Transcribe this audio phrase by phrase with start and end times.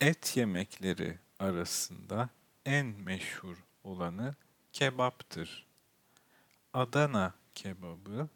[0.01, 2.29] Et yemekleri arasında
[2.65, 4.35] en meşhur olanı
[4.73, 5.65] kebaptır.
[6.73, 8.29] Adana kebabı,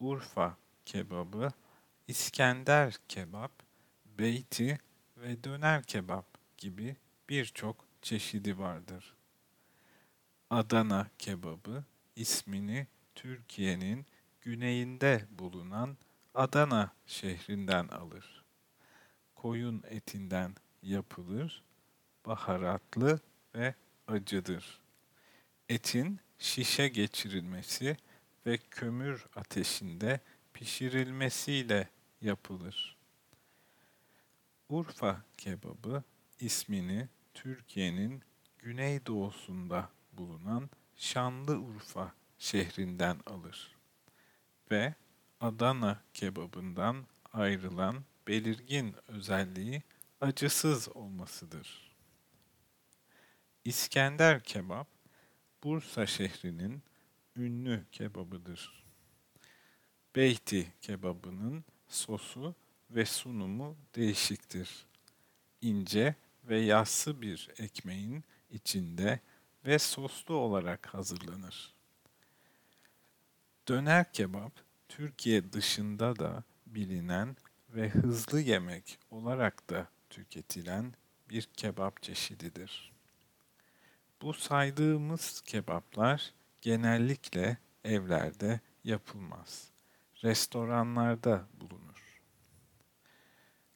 [0.00, 1.52] Urfa kebabı,
[2.08, 3.52] İskender kebap,
[4.04, 4.78] beyti
[5.16, 6.26] ve döner kebap
[6.58, 6.96] gibi
[7.28, 9.14] birçok çeşidi vardır.
[10.50, 11.84] Adana kebabı
[12.16, 14.06] ismini Türkiye'nin
[14.40, 15.96] güneyinde bulunan
[16.34, 18.44] Adana şehrinden alır.
[19.34, 21.62] Koyun etinden yapılır,
[22.26, 23.20] baharatlı
[23.54, 23.74] ve
[24.08, 24.80] acıdır.
[25.68, 27.96] Etin şişe geçirilmesi
[28.46, 30.20] ve kömür ateşinde
[30.52, 31.88] pişirilmesiyle
[32.20, 32.96] yapılır.
[34.68, 36.02] Urfa kebabı
[36.40, 38.22] ismini Türkiye'nin
[38.58, 43.76] güneydoğusunda bulunan Şanlıurfa şehrinden alır
[44.70, 44.94] ve
[45.40, 49.82] Adana kebabından ayrılan belirgin özelliği
[50.20, 51.96] acısız olmasıdır.
[53.64, 54.88] İskender kebap,
[55.64, 56.82] Bursa şehrinin
[57.36, 58.84] ünlü kebabıdır.
[60.16, 62.54] Beyti kebabının sosu
[62.90, 64.86] ve sunumu değişiktir.
[65.60, 66.14] İnce
[66.44, 69.20] ve yassı bir ekmeğin içinde
[69.64, 71.79] ve soslu olarak hazırlanır.
[73.68, 74.52] Döner kebap,
[74.88, 77.36] Türkiye dışında da bilinen
[77.68, 80.94] ve hızlı yemek olarak da tüketilen
[81.30, 82.92] bir kebap çeşididir.
[84.22, 89.70] Bu saydığımız kebaplar genellikle evlerde yapılmaz.
[90.24, 92.20] Restoranlarda bulunur.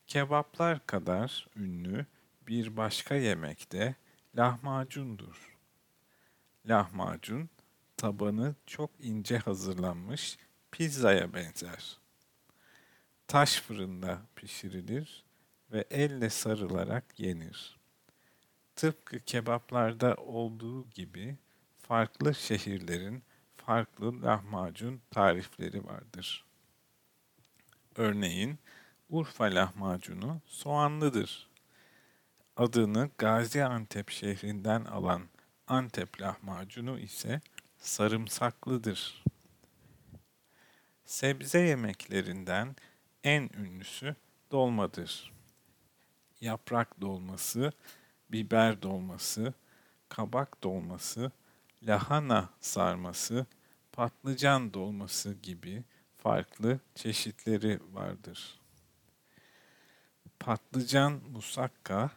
[0.07, 2.07] Kebaplar kadar ünlü
[2.49, 3.95] bir başka yemek de
[4.37, 5.57] lahmacundur.
[6.67, 7.51] Lahmacun,
[7.97, 10.39] tabanı çok ince hazırlanmış
[10.71, 11.99] pizzaya benzer.
[13.29, 15.25] Taş fırında pişirilir
[15.73, 17.79] ve elle sarılarak yenir.
[18.77, 21.37] Tıpkı kebaplarda olduğu gibi
[21.79, 23.23] farklı şehirlerin
[23.57, 26.45] farklı lahmacun tarifleri vardır.
[27.97, 28.59] Örneğin
[29.09, 31.51] Urfa lahmacunu soğanlıdır.
[32.57, 35.23] Adını Gaziantep şehrinden alan
[35.67, 37.41] Antep lahmacunu ise
[37.85, 39.25] sarımsaklıdır.
[41.05, 42.77] Sebze yemeklerinden
[43.25, 44.17] en ünlüsü
[44.51, 45.33] dolmadır.
[46.41, 47.73] Yaprak dolması,
[48.31, 49.55] biber dolması,
[50.09, 51.33] kabak dolması,
[51.83, 53.47] lahana sarması,
[53.93, 55.85] patlıcan dolması gibi
[56.17, 58.61] farklı çeşitleri vardır.
[60.41, 62.11] Patlıcan musakka,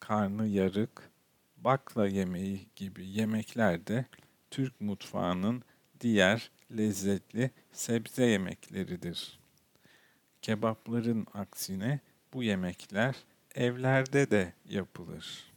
[0.00, 1.10] karnı yarık,
[1.56, 4.04] bakla yemeği gibi yemekler de
[4.50, 5.62] Türk mutfağının
[6.00, 9.40] diğer lezzetli sebze yemekleridir.
[10.42, 12.00] Kebapların aksine
[12.32, 13.16] bu yemekler
[13.54, 15.52] evlerde de yapılır.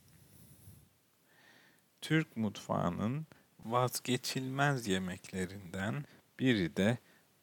[2.01, 3.27] Türk mutfağının
[3.65, 6.05] vazgeçilmez yemeklerinden
[6.39, 6.97] biri de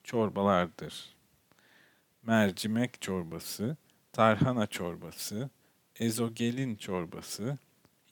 [0.05, 1.17] çorbalardır.
[2.23, 3.76] Mercimek çorbası,
[4.12, 5.50] tarhana çorbası,
[5.97, 7.58] ezogelin çorbası,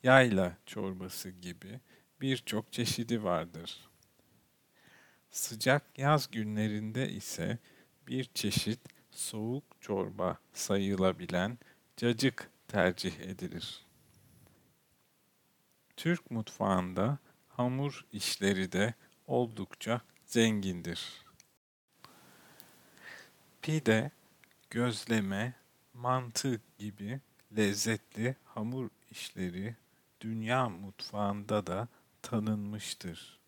[0.03, 1.81] yayla çorbası gibi
[2.21, 3.89] birçok çeşidi vardır.
[5.31, 7.59] Sıcak yaz günlerinde ise
[8.07, 8.81] bir çeşit
[9.11, 11.59] soğuk çorba sayılabilen
[11.97, 13.87] cacık tercih edilir.
[15.97, 17.19] Türk mutfağında
[17.49, 18.95] hamur işleri de
[19.27, 21.25] oldukça zengindir.
[23.63, 24.11] Pide,
[24.71, 25.55] gözleme,
[25.95, 27.21] mantı gibi
[27.57, 29.77] lezzetli hamur işleri
[30.21, 31.89] dünya mutfağında da
[32.31, 33.39] tanınmıştır.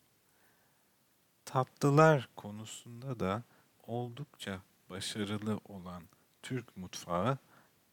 [1.44, 3.42] Tatlılar konusunda da
[3.82, 4.60] oldukça
[4.90, 6.02] başarılı olan
[6.42, 7.38] Türk mutfağı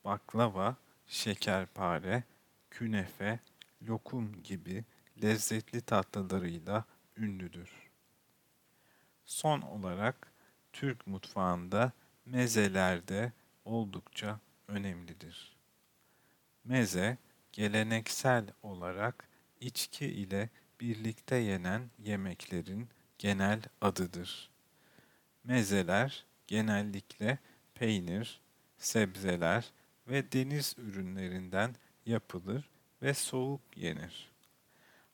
[0.06, 0.76] baklava,
[1.08, 2.24] şekerpare,
[2.70, 3.40] künefe,
[3.88, 4.86] lokum gibi
[5.24, 6.86] lezzetli tatlılarıyla
[7.18, 7.70] ünlüdür.
[9.26, 10.32] Son olarak
[10.74, 11.92] Türk mutfağında
[12.26, 13.32] mezeler de
[13.66, 15.58] oldukça önemlidir.
[16.64, 17.18] Meze,
[17.52, 19.28] geleneksel olarak
[19.60, 20.50] içki ile
[20.82, 24.50] birlikte yenen yemeklerin genel adıdır.
[25.44, 27.40] Mezeler genellikle
[27.76, 28.42] peynir,
[28.78, 29.72] sebzeler
[30.08, 31.76] ve deniz ürünlerinden
[32.06, 32.70] yapılır
[33.02, 34.32] ve soğuk yenir.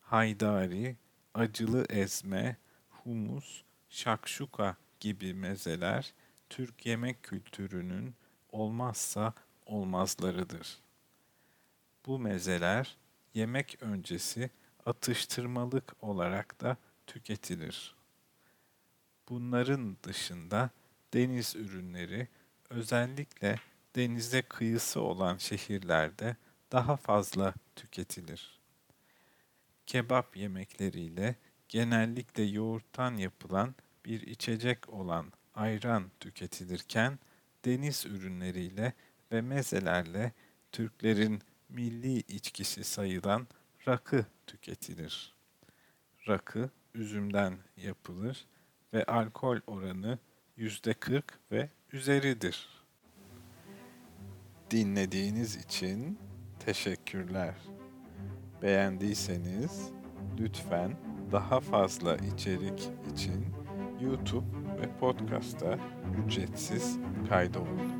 [0.02, 0.96] Haydari,
[1.34, 2.58] acılı ezme,
[2.90, 6.14] humus, şakşuka gibi mezeler
[6.50, 8.16] Türk yemek kültürünün
[8.52, 9.34] olmazsa
[9.66, 10.80] olmazlarıdır.
[12.06, 12.98] Bu mezeler
[13.34, 14.50] yemek öncesi
[14.86, 16.78] atıştırmalık olarak da
[17.08, 17.96] tüketilir.
[19.30, 20.70] Bunların dışında
[21.14, 22.28] deniz ürünleri
[22.70, 23.60] özellikle
[23.96, 26.36] denize kıyısı olan şehirlerde
[26.72, 28.60] daha fazla tüketilir.
[29.86, 31.36] Kebap yemekleriyle
[31.70, 33.76] genellikle yoğurttan yapılan
[34.06, 37.20] bir içecek olan ayran tüketilirken
[37.66, 38.94] deniz ürünleriyle
[39.32, 40.32] ve mezelerle
[40.72, 43.48] Türklerin milli içkisi sayılan
[43.88, 45.36] rakı tüketilir.
[46.28, 48.48] Rakı üzümden yapılır
[48.94, 50.20] ve alkol oranı
[50.58, 52.70] yüzde 40 ve üzeridir.
[54.72, 56.20] Dinlediğiniz için
[56.60, 57.56] teşekkürler.
[58.62, 59.92] Beğendiyseniz
[60.40, 60.98] lütfen
[61.32, 63.46] daha fazla içerik için
[64.02, 64.46] YouTube
[64.82, 65.80] ve podcast'a
[66.26, 67.00] ücretsiz
[67.30, 67.93] kaydolun.